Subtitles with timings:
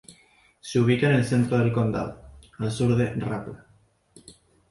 [0.61, 2.23] Se ubica en el centro del condado,
[2.57, 3.67] al sur de Rapla.